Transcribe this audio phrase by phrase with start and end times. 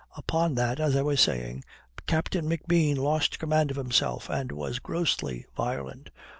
[0.17, 1.63] Upon that, as I was saying,
[2.07, 6.09] Captain McBean lost command of himself and was grossly violent.